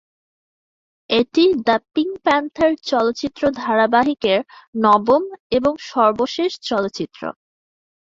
[1.09, 4.39] এটি "the pink panther" চলচ্চিত্র ধারাবাহিকের
[4.77, 5.23] নবম
[5.57, 7.21] এবং সর্বশেষ চলচ্চিত্র।